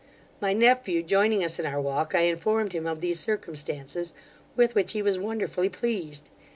My 0.39 0.51
nephew 0.51 1.03
joining 1.03 1.43
us 1.43 1.59
in 1.59 1.65
our 1.67 1.79
walk, 1.79 2.15
I 2.15 2.21
informed 2.21 2.73
him 2.73 2.87
of 2.87 3.01
these 3.01 3.19
circumstances, 3.19 4.15
with 4.55 4.73
which 4.73 4.93
he 4.93 5.03
was 5.03 5.19
wonderfully 5.19 5.69
pleased. 5.69 6.31